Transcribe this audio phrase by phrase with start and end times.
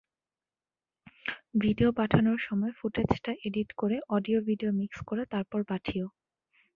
[1.63, 6.05] Video পাঠানোর সময় ফুটেজটা এডিট করে অডিয়ো ভিডিয়ো মিক্স করে তারপর পাঠিয়ো।